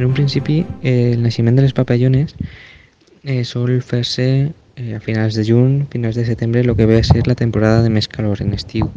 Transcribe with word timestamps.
En 0.00 0.06
un 0.06 0.14
principi, 0.14 0.64
eh, 0.82 1.12
el 1.12 1.20
naixement 1.20 1.58
de 1.58 1.60
les 1.60 1.74
papallones 1.76 2.30
eh, 3.22 3.42
sol 3.44 3.82
fer-se 3.84 4.24
eh, 4.48 4.94
a 4.96 5.00
finals 5.04 5.36
de 5.36 5.44
juny, 5.44 5.74
finals 5.92 6.16
de 6.16 6.24
setembre, 6.24 6.62
el 6.62 6.72
que 6.74 6.86
ve 6.88 6.96
a 6.96 7.04
ser 7.04 7.26
la 7.28 7.36
temporada 7.36 7.82
de 7.84 7.90
més 7.92 8.08
calor 8.08 8.40
en 8.40 8.54
estiu. 8.56 8.88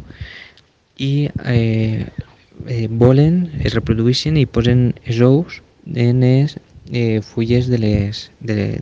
I 0.96 1.28
eh, 1.44 2.08
eh, 2.08 2.88
volen, 2.88 3.50
es 3.60 3.76
reprodueixen 3.76 4.40
i 4.40 4.46
posen 4.48 4.94
els 5.04 5.20
ous 5.20 5.60
en 5.92 6.24
les 6.24 6.56
eh, 6.88 7.20
fulles 7.20 7.68
de 7.68 7.82
les, 7.84 8.24
de. 8.40 8.80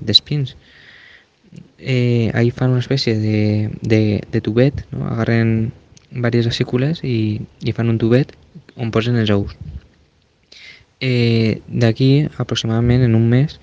Eh, 1.80 2.30
ahí 2.38 2.54
fan 2.54 2.70
una 2.70 2.86
espècie 2.86 3.18
de, 3.18 3.68
de, 3.82 4.22
de 4.30 4.40
tubet, 4.40 4.86
no? 4.94 5.08
agarren 5.10 5.72
diverses 6.12 6.54
acícules 6.54 7.02
i, 7.02 7.42
i 7.66 7.74
fan 7.74 7.90
un 7.90 7.98
tubet 7.98 8.30
on 8.78 8.94
posen 8.94 9.18
els 9.18 9.34
ous. 9.34 9.58
Eh, 11.02 11.60
D'aquí, 11.66 12.28
aproximadament 12.38 13.02
en 13.02 13.16
un 13.18 13.26
mes, 13.28 13.58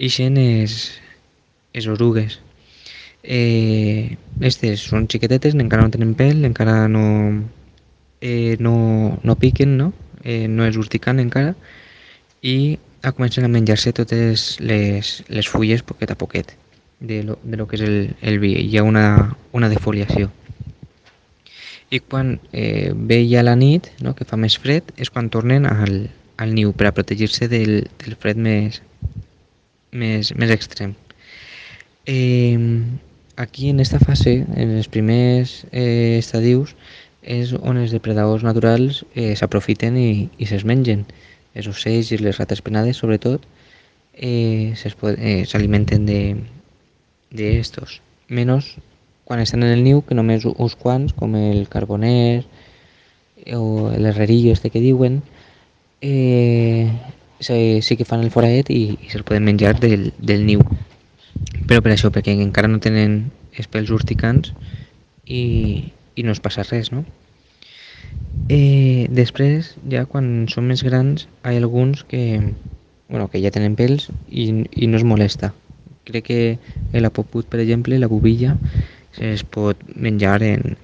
ixen 0.00 0.38
les, 0.40 0.76
les 1.76 1.88
orugues. 1.92 2.38
Eh, 3.22 4.16
estes 4.40 4.86
són 4.88 5.04
xiquetetes, 5.12 5.54
encara 5.54 5.84
no 5.84 5.92
tenen 5.92 6.16
pèl, 6.18 6.46
encara 6.48 6.88
no, 6.88 7.04
eh, 8.24 8.56
no, 8.58 9.18
no 9.22 9.36
piquen, 9.36 9.76
no? 9.76 9.92
Eh, 10.24 10.48
no 10.48 10.64
és 10.64 10.80
urticant 10.80 11.20
encara, 11.20 11.52
i 12.40 12.78
a 13.02 13.12
comencen 13.12 13.44
a 13.44 13.52
menjar-se 13.52 13.92
totes 13.92 14.56
les, 14.62 15.12
les 15.28 15.48
fulles 15.52 15.82
poquet 15.84 16.10
a 16.10 16.16
poquet 16.18 16.56
de 17.02 17.22
lo, 17.26 17.38
de 17.42 17.56
lo 17.58 17.66
que 17.66 17.76
és 17.76 17.82
el, 17.82 18.14
el 18.22 18.38
vi. 18.40 18.54
Hi 18.62 18.78
ha 18.78 18.86
una, 18.86 19.36
una 19.52 19.68
defoliació. 19.68 20.30
I 21.92 22.00
quan 22.00 22.38
eh, 22.56 22.94
ve 22.96 23.20
ja 23.28 23.42
la 23.44 23.58
nit, 23.58 23.90
no, 24.00 24.14
que 24.16 24.24
fa 24.24 24.38
més 24.40 24.56
fred, 24.56 24.94
és 24.96 25.10
quan 25.12 25.28
tornen 25.28 25.66
al, 25.68 26.06
al 26.42 26.54
niu 26.56 26.72
per 26.74 26.88
a 26.90 26.94
protegir-se 26.96 27.48
del, 27.48 27.86
del 28.02 28.18
fred 28.18 28.40
més, 28.40 28.80
més, 29.92 30.32
més 30.34 30.52
extrem. 30.54 30.96
Eh, 32.06 32.58
aquí 33.36 33.70
en 33.70 33.80
esta 33.80 34.00
fase, 34.02 34.42
en 34.56 34.76
els 34.76 34.90
primers 34.90 35.62
eh, 35.70 36.18
estadius, 36.18 36.74
és 37.22 37.52
on 37.54 37.78
els 37.78 37.94
depredadors 37.94 38.42
naturals 38.42 39.04
eh, 39.14 39.34
s'aprofiten 39.38 39.96
i, 39.96 40.28
i 40.38 40.48
se'ls 40.50 40.66
mengen. 40.66 41.06
Els 41.54 41.68
ocells 41.70 42.10
i 42.10 42.18
les 42.18 42.38
rates 42.40 42.62
penades, 42.64 42.98
sobretot, 42.98 43.44
eh, 44.14 44.74
s'alimenten 44.76 46.08
eh, 46.08 46.34
de 47.30 47.58
estos. 47.60 48.00
Menos 48.28 48.76
quan 49.24 49.40
estan 49.40 49.62
en 49.62 49.70
el 49.70 49.84
niu, 49.84 50.02
que 50.02 50.16
només 50.18 50.44
uns 50.44 50.74
quants, 50.76 51.14
com 51.14 51.36
el 51.38 51.68
carboner 51.70 52.42
o 53.54 53.92
l'herrerillo 53.96 54.52
este 54.52 54.70
que 54.70 54.82
diuen, 54.82 55.22
eh, 56.02 56.90
sí 57.40 57.96
que 57.96 58.04
fan 58.04 58.20
el 58.20 58.30
foradet 58.34 58.70
i, 58.70 58.98
i 59.00 59.10
se'l 59.10 59.24
poden 59.24 59.46
menjar 59.46 59.78
del, 59.80 60.10
del 60.18 60.44
niu. 60.46 60.60
Però 61.66 61.80
per 61.80 61.94
això, 61.94 62.10
perquè 62.12 62.34
encara 62.34 62.68
no 62.68 62.82
tenen 62.82 63.30
els 63.56 63.68
pèls 63.70 63.90
urticants 63.94 64.52
i, 65.24 65.92
i 66.14 66.26
no 66.26 66.34
es 66.34 66.42
passa 66.42 66.66
res, 66.68 66.92
no? 66.92 67.04
Eh, 68.50 69.08
després, 69.14 69.74
ja 69.88 70.04
quan 70.10 70.48
són 70.50 70.66
més 70.68 70.82
grans, 70.84 71.28
hi 71.46 71.54
ha 71.54 71.58
alguns 71.62 72.02
que, 72.08 72.40
bueno, 73.08 73.28
que 73.30 73.40
ja 73.40 73.54
tenen 73.54 73.78
pèls 73.78 74.10
i, 74.28 74.48
i 74.72 74.90
no 74.90 74.98
es 74.98 75.06
molesta. 75.06 75.52
Crec 76.08 76.26
que 76.26 76.40
el 76.92 77.06
apoput, 77.06 77.46
per 77.46 77.62
exemple, 77.62 77.98
la 78.02 78.10
bubilla, 78.10 78.56
es 79.22 79.44
pot 79.44 79.78
menjar 79.94 80.40
en, 80.42 80.76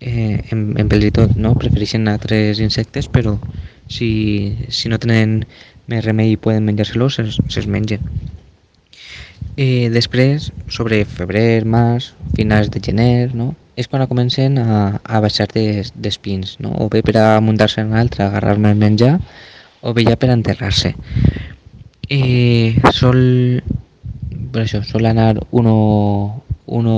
eh, 0.00 0.44
en, 0.52 0.74
en 0.76 0.92
pèls 0.92 1.08
i 1.08 1.14
tot, 1.14 1.34
no? 1.40 1.54
Prefereixen 1.56 2.08
altres 2.12 2.60
insectes, 2.60 3.08
però 3.08 3.38
si, 3.88 4.56
si 4.68 4.88
no 4.92 5.00
tenen 5.00 5.42
més 5.88 6.04
remei 6.04 6.34
i 6.34 6.40
poden 6.40 6.68
menjar-se-los, 6.68 7.16
se'ls 7.16 7.38
se 7.54 7.64
mengen. 7.66 8.04
Eh, 9.58 9.88
després, 9.90 10.52
sobre 10.70 11.00
febrer, 11.08 11.64
març, 11.64 12.12
finals 12.36 12.70
de 12.70 12.82
gener, 12.84 13.32
no? 13.34 13.54
és 13.78 13.86
quan 13.86 14.02
comencen 14.10 14.58
a, 14.58 14.98
a 15.02 15.20
baixar 15.22 15.46
des, 15.52 15.92
d'espins, 15.94 16.56
no? 16.62 16.72
o 16.82 16.88
bé 16.90 17.02
per 17.06 17.14
a 17.18 17.26
muntar-se 17.42 17.80
en 17.84 17.94
altre, 17.94 18.24
agarrar-me 18.26 18.72
el 18.74 18.80
menjar, 18.80 19.16
o 19.82 19.94
bé 19.94 20.04
ja 20.06 20.16
per 20.18 20.32
enterrar-se. 20.34 20.94
Eh, 22.10 22.74
sol, 22.94 23.20
per 24.52 24.64
això, 24.64 24.82
sol 24.86 25.06
anar 25.06 25.36
uno, 25.50 25.76
uno 26.66 26.96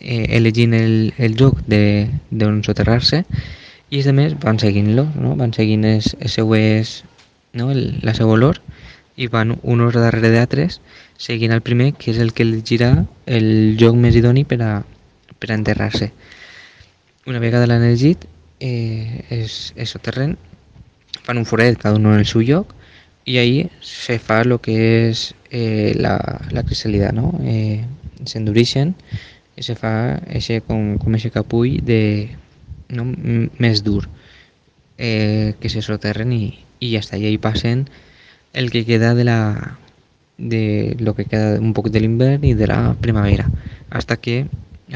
eh, 0.00 0.26
elegint 0.36 0.76
el, 0.76 1.14
el 1.16 1.36
lloc 1.40 1.64
d'on 1.68 2.60
soterrar-se 2.66 3.24
i 3.90 3.98
els 3.98 4.06
altres 4.10 4.36
van 4.42 4.58
seguint-lo, 4.62 5.04
no? 5.18 5.34
van 5.36 5.52
seguint 5.52 5.84
els, 5.84 6.14
els 6.20 6.38
seues, 6.38 7.00
no? 7.58 7.70
el, 7.74 7.98
la 8.06 8.14
seva 8.14 8.36
olor 8.36 8.60
i 9.20 9.26
van 9.28 9.56
uns 9.60 9.96
darrere 9.98 10.30
d'altres 10.32 10.78
seguint 11.20 11.52
el 11.52 11.60
primer 11.60 11.92
que 11.98 12.12
és 12.14 12.20
el 12.22 12.30
que 12.32 12.46
elegirà 12.46 12.92
el 13.26 13.76
lloc 13.80 13.98
més 13.98 14.16
idoni 14.16 14.46
per 14.48 14.60
a, 14.64 14.70
per 15.38 15.50
a 15.50 15.56
enterrar-se. 15.58 16.12
Una 17.28 17.42
vegada 17.42 17.66
l'han 17.66 17.84
elegit, 17.84 18.24
eh, 18.62 19.26
és, 19.28 19.58
és 19.76 19.90
soterren, 19.90 20.36
fan 21.26 21.40
un 21.42 21.48
foret 21.48 21.76
cada 21.82 21.98
un 21.98 22.06
en 22.08 22.22
el 22.22 22.28
seu 22.30 22.44
lloc 22.46 22.72
i 23.28 23.36
ahí 23.38 23.66
se 23.84 24.18
fa 24.22 24.40
el 24.46 24.56
que 24.64 24.76
és 25.10 25.34
eh, 25.50 25.92
la, 25.98 26.16
la 26.54 26.62
crisalida, 26.64 27.10
no? 27.12 27.34
Eh, 27.44 27.82
S'endurixen 28.24 28.94
i 29.56 29.64
se 29.64 29.74
fa 29.76 29.92
eixe, 30.28 30.60
com, 30.64 30.94
com 31.00 31.14
eixe 31.16 31.32
capull 31.32 31.78
de, 31.84 32.00
no? 32.90 33.06
més 33.58 33.84
dur 33.86 34.04
eh, 34.98 35.54
que 35.60 35.70
se 35.72 35.82
soterren 35.82 36.32
i, 36.32 36.58
i 36.80 36.92
ja 36.94 37.02
està, 37.04 37.18
i 37.18 37.26
ahí 37.26 37.38
passen 37.38 37.86
el 38.52 38.70
que 38.70 38.84
queda 38.84 39.14
de 39.14 39.24
la 39.24 39.78
de 40.40 40.96
lo 40.98 41.14
que 41.14 41.26
queda 41.26 41.60
un 41.60 41.74
poc 41.76 41.90
de 41.92 42.00
l'hivern 42.00 42.44
i 42.48 42.54
de 42.56 42.66
la 42.66 42.96
primavera 43.00 43.50
hasta 43.90 44.16
que 44.16 44.46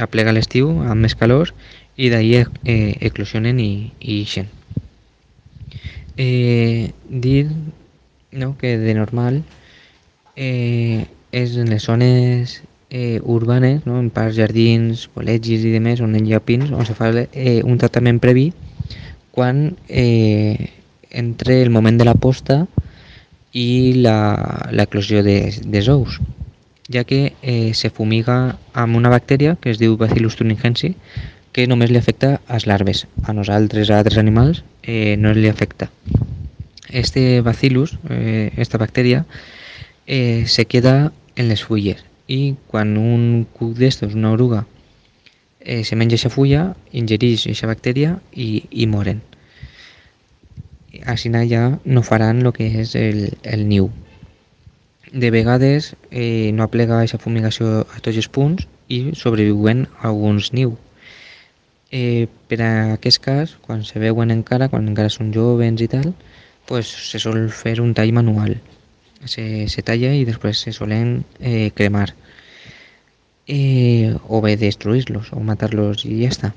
aplega 0.01 0.33
l'estiu 0.33 0.71
amb 0.83 1.05
més 1.05 1.15
calor 1.15 1.53
i 1.97 2.11
d'ahir 2.11 2.47
eh, 2.65 2.97
eclosionen 3.07 3.61
i, 3.63 3.93
i 4.01 4.21
ixen. 4.25 4.49
Eh, 6.17 6.91
dir 7.09 7.51
no, 8.33 8.57
que 8.59 8.77
de 8.79 8.95
normal 8.95 9.43
eh, 10.35 11.07
és 11.31 11.57
en 11.59 11.71
les 11.71 11.87
zones 11.87 12.61
eh, 12.91 13.21
urbanes, 13.23 13.87
no, 13.87 13.99
en 14.01 14.11
parcs, 14.11 14.37
jardins, 14.37 15.09
col·legis 15.15 15.65
i 15.67 15.73
demés, 15.75 16.03
on 16.05 16.15
hi 16.15 16.35
ha 16.35 16.41
pins, 16.41 16.71
on 16.71 16.87
se 16.87 16.95
fa 16.95 17.11
eh, 17.15 17.61
un 17.65 17.79
tractament 17.79 18.21
previ 18.23 18.53
quan 19.35 19.77
eh, 19.89 20.71
entre 21.11 21.63
el 21.63 21.71
moment 21.71 21.99
de 21.99 22.07
la 22.07 22.15
posta 22.15 22.65
i 23.55 23.95
l'eclosió 23.99 25.23
de, 25.27 25.39
dels 25.67 25.91
ous 25.91 26.21
ja 26.91 27.05
que 27.09 27.35
eh, 27.43 27.73
se 27.75 27.91
fumiga 27.91 28.59
amb 28.73 28.97
una 28.97 29.11
bactèria 29.11 29.57
que 29.61 29.73
es 29.73 29.81
diu 29.81 29.97
Bacillus 29.97 30.37
thuringiensis 30.37 30.95
que 31.55 31.67
només 31.71 31.91
li 31.91 32.01
afecta 32.01 32.41
als 32.51 32.67
larves. 32.67 33.05
A 33.23 33.33
nosaltres, 33.33 33.91
a 33.91 34.01
altres 34.03 34.19
animals, 34.19 34.65
eh, 34.83 35.15
no 35.17 35.31
li 35.33 35.47
afecta. 35.49 35.89
Este 36.91 37.41
bacillus, 37.41 37.97
eh, 38.11 38.51
esta 38.57 38.77
bactèria, 38.77 39.25
eh, 40.07 40.45
se 40.47 40.67
queda 40.67 41.13
en 41.37 41.49
les 41.49 41.63
fulles 41.63 42.05
i 42.29 42.55
quan 42.71 42.97
un 43.01 43.45
cuc 43.57 43.75
d'estos, 43.79 44.15
una 44.15 44.33
oruga, 44.33 44.65
eh, 45.61 45.85
se 45.85 45.97
menja 45.97 46.15
aquesta 46.15 46.33
fulla, 46.33 46.75
ingereix 46.93 47.47
aquesta 47.47 47.71
bactèria 47.71 48.19
i, 48.33 48.65
i 48.71 48.87
moren. 48.87 49.21
Així 51.11 51.31
ja 51.51 51.79
no 51.85 52.03
faran 52.03 52.47
el 52.47 52.53
que 52.53 52.71
és 52.81 52.95
el, 52.95 53.31
el 53.43 53.69
niu 53.69 53.91
de 55.15 55.31
vegades 55.31 55.95
eh, 56.11 56.51
no 56.53 56.65
aplega 56.65 56.99
aquesta 56.99 57.23
fumigació 57.23 57.87
a 57.87 58.01
tots 58.03 58.19
els 58.19 58.29
punts 58.29 58.67
i 58.91 59.15
sobreviuen 59.15 59.87
alguns 60.03 60.51
niu. 60.53 60.75
Eh, 61.95 62.27
per 62.51 62.59
a 62.67 62.71
aquest 62.97 63.23
cas, 63.23 63.55
quan 63.63 63.85
se 63.87 64.03
veuen 64.03 64.35
encara, 64.35 64.69
quan 64.69 64.89
encara 64.91 65.13
són 65.15 65.31
joves 65.33 65.81
i 65.81 65.89
tal, 65.89 66.11
pues, 66.67 66.91
se 66.91 67.23
sol 67.23 67.47
fer 67.55 67.79
un 67.81 67.95
tall 67.95 68.11
manual. 68.13 68.57
Se, 69.25 69.69
se 69.73 69.83
talla 69.83 70.13
i 70.13 70.27
després 70.29 70.61
se 70.67 70.73
solen 70.77 71.25
eh, 71.41 71.71
cremar. 71.75 72.13
Eh, 73.47 74.15
o 74.29 74.41
destruir-los 74.41 75.33
o 75.33 75.41
matar-los 75.41 76.05
i 76.05 76.23
ja 76.23 76.31
està. 76.33 76.53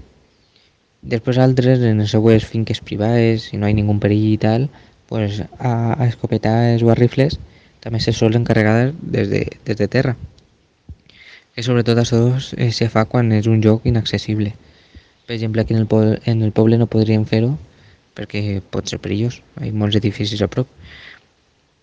Després 1.02 1.38
altres, 1.38 1.84
en 1.84 2.02
les 2.02 2.12
seues 2.12 2.46
finques 2.46 2.82
privades, 2.82 3.50
si 3.50 3.58
no 3.58 3.68
hi 3.68 3.76
ha 3.76 3.78
ningú 3.78 3.96
perill 4.00 4.34
i 4.34 4.38
tal, 4.42 4.70
pues, 5.08 5.42
a, 5.60 5.94
a 5.94 6.08
escopetades 6.08 6.84
o 6.84 6.92
a 6.92 6.96
rifles, 6.96 7.38
també 7.80 8.00
se 8.04 8.14
sol 8.14 8.36
encarregar 8.36 8.92
des 9.00 9.30
de, 9.30 9.44
des 9.66 9.78
de 9.78 9.88
terra. 9.88 10.18
Que 11.56 11.64
sobretot 11.64 12.00
això 12.02 12.22
eh, 12.58 12.72
se 12.72 12.90
fa 12.90 13.06
quan 13.06 13.32
és 13.32 13.48
un 13.48 13.62
lloc 13.64 13.86
inaccessible. 13.86 14.54
Per 15.28 15.36
exemple, 15.36 15.62
aquí 15.62 15.74
en 15.74 15.82
el, 15.86 15.88
poble, 15.88 16.20
en 16.26 16.44
el 16.44 16.52
poble 16.52 16.78
no 16.78 16.90
podríem 16.92 17.26
fer-ho 17.28 17.56
perquè 18.18 18.60
pot 18.74 18.90
ser 18.90 18.98
perillós, 19.04 19.42
hi 19.62 19.70
ha 19.70 19.78
molts 19.78 19.98
edificis 20.00 20.42
a 20.42 20.50
prop. 20.50 20.70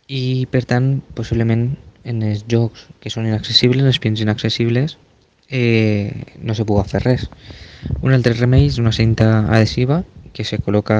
I 0.08 0.46
per 0.52 0.64
tant, 0.68 0.98
possiblement 1.16 1.70
en 2.04 2.20
els 2.22 2.44
jocs 2.50 2.88
que 3.00 3.10
són 3.10 3.28
inaccessibles, 3.28 3.86
els 3.88 4.00
pins 4.02 4.20
inaccessibles, 4.20 4.98
eh, 5.48 6.12
no 6.40 6.54
se 6.54 6.66
pugui 6.68 6.84
fer 6.88 7.00
res. 7.04 7.28
Un 8.02 8.12
altre 8.12 8.34
remei 8.34 8.66
és 8.68 8.78
una 8.78 8.92
cinta 8.92 9.46
adhesiva 9.48 10.02
que 10.34 10.44
se 10.44 10.58
col·loca 10.60 10.98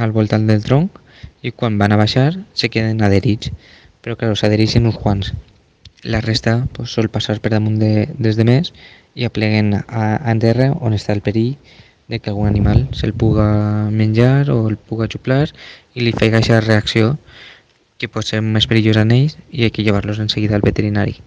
al 0.00 0.12
voltant 0.16 0.46
del 0.48 0.62
tronc 0.64 0.98
i 1.42 1.52
quan 1.52 1.78
van 1.78 1.92
a 1.92 2.00
baixar 2.00 2.32
se 2.54 2.70
queden 2.70 3.02
adherits, 3.02 3.52
però 4.02 4.16
clar, 4.18 4.34
s'adhereixen 4.36 4.86
uns 4.90 4.98
quants. 4.98 5.32
La 6.02 6.20
resta 6.20 6.66
pues, 6.74 6.90
sol 6.90 7.10
passar 7.14 7.38
per 7.38 7.52
damunt 7.52 7.78
de, 7.78 8.08
des 8.18 8.38
de 8.38 8.46
més 8.48 8.72
i 9.14 9.26
apleguen 9.28 9.74
a, 9.86 10.04
a 10.18 10.34
terra 10.42 10.72
on 10.80 10.96
està 10.96 11.14
el 11.14 11.22
perill 11.22 11.54
de 12.08 12.18
que 12.18 12.32
algun 12.32 12.48
animal 12.48 12.88
se'l 12.98 13.14
puga 13.14 13.46
menjar 13.90 14.50
o 14.50 14.66
el 14.68 14.76
puga 14.76 15.06
xuplar 15.06 15.46
i 15.94 16.02
li 16.02 16.12
feiga 16.16 16.40
aquesta 16.40 16.60
reacció 16.64 17.14
que 18.02 18.10
pot 18.10 18.26
ser 18.26 18.42
més 18.42 18.66
perillosa 18.66 19.06
en 19.06 19.14
ells 19.14 19.38
i 19.50 19.62
hay 19.62 19.70
que 19.70 19.86
llevar-los 19.86 20.18
en 20.18 20.28
seguida 20.32 20.58
al 20.58 20.66
veterinari. 20.66 21.20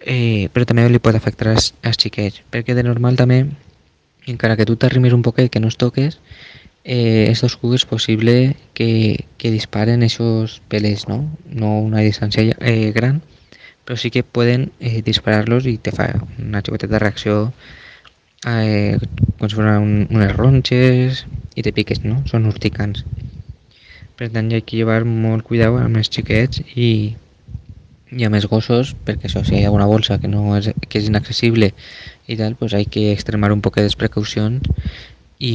Eh, 0.00 0.48
però 0.54 0.64
també 0.64 0.86
li 0.88 1.02
pot 1.02 1.18
afectar 1.18 1.50
als, 1.52 1.72
als 1.82 1.98
xiquets, 2.00 2.44
perquè 2.54 2.76
de 2.78 2.86
normal 2.86 3.18
també, 3.18 3.42
encara 4.30 4.56
que 4.56 4.68
tu 4.68 4.78
t'arrimis 4.78 5.16
un 5.16 5.26
poquet 5.26 5.50
que 5.50 5.60
no 5.60 5.68
es 5.68 5.76
toques, 5.76 6.20
eh, 6.84 7.26
estos 7.28 7.56
cucs 7.60 7.82
és 7.82 7.86
possible 7.90 8.36
que, 8.72 9.26
que 9.36 9.50
disparen 9.50 10.02
esos 10.02 10.60
pelés, 10.68 11.08
¿no? 11.08 11.26
No 11.44 11.78
una 11.80 12.06
distància 12.06 12.56
eh, 12.60 12.92
gran, 12.96 13.20
però 13.84 13.98
sí 13.98 14.10
que 14.14 14.22
poden 14.22 14.70
eh, 14.78 15.02
disparar-los 15.02 15.66
i 15.66 15.76
te 15.76 15.92
fa 15.92 16.12
una 16.38 16.62
xicoteta 16.62 17.02
reacció 17.02 17.52
eh, 18.46 18.96
com 19.38 19.48
si 19.48 19.56
fossin 19.58 19.82
un, 19.82 20.06
unes 20.08 20.36
ronxes 20.36 21.26
i 21.56 21.66
te 21.66 21.74
piques, 21.76 22.04
no? 22.06 22.22
Són 22.30 22.48
urticants. 22.48 23.04
Per 24.20 24.28
tant, 24.28 24.50
hi 24.52 24.58
ha 24.58 24.60
que 24.60 24.76
llevar 24.76 24.98
molt 25.08 25.46
cuidado 25.48 25.78
amb 25.80 25.96
els 25.96 26.10
xiquets 26.12 26.60
i, 26.76 26.88
i 28.12 28.26
amb 28.26 28.36
els 28.36 28.44
gossos, 28.50 28.90
perquè 29.06 29.30
això, 29.30 29.40
si 29.46 29.54
hi 29.56 29.62
ha 29.62 29.70
alguna 29.70 29.86
bolsa 29.88 30.18
que, 30.20 30.28
no 30.28 30.58
és, 30.58 30.68
que 30.82 31.00
és 31.00 31.06
inaccessible 31.08 31.70
i 32.28 32.36
tal, 32.36 32.58
pues 32.60 32.74
hay 32.76 32.84
que 32.84 33.06
extremar 33.14 33.48
un 33.54 33.62
poc 33.64 33.78
de 33.80 33.88
precaucions 33.96 34.68
i, 35.38 35.54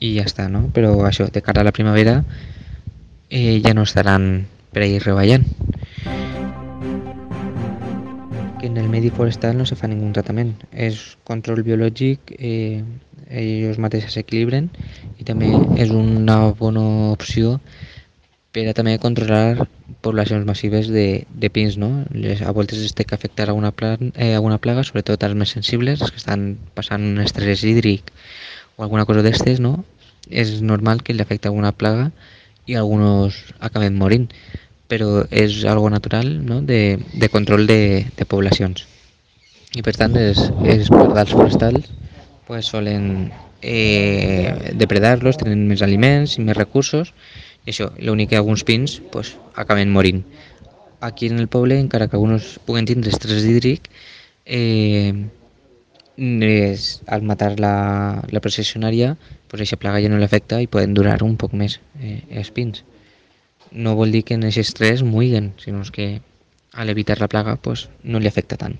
i 0.00 0.14
ja 0.16 0.24
està, 0.24 0.48
no? 0.48 0.70
Però 0.72 0.94
això, 1.04 1.28
de 1.28 1.44
cara 1.44 1.60
a 1.60 1.68
la 1.68 1.74
primavera 1.76 2.22
eh, 3.28 3.60
ja 3.60 3.76
no 3.76 3.84
estaran 3.84 4.46
per 4.72 4.86
ahir 4.86 5.04
reballant. 5.04 5.44
Medi 8.92 9.10
forestal 9.10 9.56
no 9.58 9.64
se 9.68 9.78
fa 9.78 9.88
ningú 9.88 10.10
tractament. 10.12 10.52
És 10.72 11.16
control 11.28 11.64
biològic, 11.66 12.34
eh, 12.38 12.84
ells 13.32 13.80
mateixos 13.80 14.18
s'equilibren 14.18 14.68
i 15.18 15.24
també 15.28 15.48
és 15.80 15.92
una 15.96 16.38
bona 16.58 16.84
opció 17.14 17.56
per 18.52 18.66
a 18.68 18.74
també 18.76 18.98
controlar 19.00 19.64
poblacions 20.04 20.44
massives 20.44 20.90
de, 20.92 21.24
de 21.32 21.48
pins, 21.48 21.78
no? 21.80 22.04
Les, 22.12 22.42
a 22.44 22.52
voltes 22.52 22.82
es 22.84 22.92
té 22.92 23.06
que 23.08 23.16
afectar 23.16 23.48
alguna, 23.48 23.70
plan, 23.72 24.12
eh, 24.12 24.34
alguna 24.36 24.58
plaga, 24.60 24.84
sobretot 24.84 25.24
els 25.24 25.38
més 25.40 25.54
sensibles, 25.56 26.02
els 26.04 26.12
que 26.12 26.20
estan 26.20 26.58
passant 26.76 27.06
un 27.14 27.22
estrès 27.24 27.64
hídric 27.64 28.12
o 28.76 28.84
alguna 28.84 29.06
cosa 29.08 29.24
d'estes, 29.24 29.62
no? 29.64 29.86
És 30.28 30.60
normal 30.60 31.00
que 31.02 31.16
li 31.16 31.24
afecti 31.24 31.48
alguna 31.48 31.72
plaga 31.72 32.10
i 32.68 32.76
alguns 32.76 33.40
acaben 33.58 33.96
morint, 33.98 34.28
però 34.92 35.22
és 35.32 35.62
algo 35.64 35.88
natural 35.88 36.28
no? 36.44 36.60
de, 36.60 37.00
de 37.16 37.28
control 37.32 37.64
de, 37.66 38.04
de 38.12 38.24
poblacions. 38.28 38.84
I 39.72 39.80
per 39.80 39.94
tant, 39.96 40.18
els, 40.20 40.50
els 40.68 40.90
pardals 40.92 41.32
forestals 41.32 41.88
pues, 42.44 42.68
solen 42.68 43.30
eh, 43.64 44.72
depredar-los, 44.76 45.38
tenen 45.40 45.64
més 45.70 45.80
aliments 45.86 46.36
i 46.36 46.44
més 46.44 46.58
recursos, 46.58 47.14
i 47.64 47.72
això, 47.72 47.88
l'únic 48.04 48.34
que 48.34 48.40
alguns 48.40 48.66
pins 48.68 48.98
pues, 49.14 49.32
acaben 49.56 49.94
morint. 49.96 50.20
Aquí 51.00 51.32
en 51.32 51.40
el 51.40 51.48
poble, 51.48 51.80
encara 51.80 52.10
que 52.10 52.20
alguns 52.20 52.58
puguen 52.66 52.84
tindre 52.84 53.14
estrès 53.14 53.48
hídric, 53.48 53.88
eh, 54.44 55.14
és, 56.20 56.88
al 57.08 57.24
matar 57.24 57.54
la, 57.56 57.74
la 58.28 58.44
processionària, 58.44 59.14
pues, 59.48 59.62
aquesta 59.62 59.80
plaga 59.80 60.04
ja 60.04 60.12
no 60.12 60.20
l'afecta 60.20 60.60
i 60.60 60.68
poden 60.68 60.92
durar 60.92 61.22
un 61.24 61.38
poc 61.40 61.56
més 61.56 61.80
eh, 61.96 62.18
els 62.28 62.52
pins. 62.52 62.84
No 63.74 63.92
vol 63.98 64.12
dir 64.14 64.20
que 64.28 64.36
en 64.38 64.42
aquest 64.48 64.62
estrès 64.62 65.02
muiguen, 65.02 65.48
sinó 65.64 65.82
que 65.96 66.06
al 66.72 66.90
evitar 66.94 67.18
la 67.20 67.28
plaga 67.34 67.56
pues, 67.56 67.88
no 68.02 68.20
li 68.20 68.28
afecta 68.30 68.58
tant. 68.64 68.78